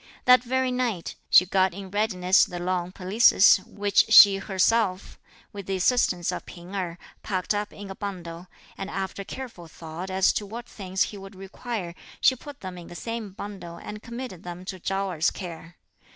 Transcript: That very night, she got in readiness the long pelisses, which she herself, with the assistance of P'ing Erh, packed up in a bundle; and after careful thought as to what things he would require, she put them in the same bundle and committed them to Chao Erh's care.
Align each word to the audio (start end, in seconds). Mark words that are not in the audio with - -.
That 0.25 0.43
very 0.43 0.71
night, 0.71 1.13
she 1.29 1.45
got 1.45 1.75
in 1.75 1.91
readiness 1.91 2.45
the 2.45 2.57
long 2.57 2.91
pelisses, 2.91 3.57
which 3.67 4.11
she 4.11 4.37
herself, 4.37 5.19
with 5.53 5.67
the 5.67 5.75
assistance 5.75 6.31
of 6.31 6.47
P'ing 6.47 6.75
Erh, 6.75 6.97
packed 7.21 7.53
up 7.53 7.71
in 7.71 7.91
a 7.91 7.95
bundle; 7.95 8.47
and 8.79 8.89
after 8.89 9.23
careful 9.23 9.67
thought 9.67 10.09
as 10.09 10.33
to 10.33 10.45
what 10.47 10.65
things 10.65 11.03
he 11.13 11.19
would 11.19 11.35
require, 11.35 11.93
she 12.19 12.35
put 12.35 12.61
them 12.61 12.79
in 12.79 12.87
the 12.87 12.95
same 12.95 13.29
bundle 13.33 13.75
and 13.77 14.01
committed 14.01 14.41
them 14.41 14.65
to 14.65 14.79
Chao 14.79 15.11
Erh's 15.11 15.29
care. 15.29 15.75